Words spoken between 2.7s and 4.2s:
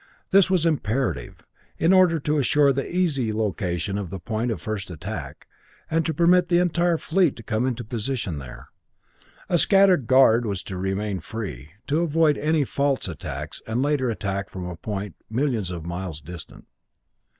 the easy location of the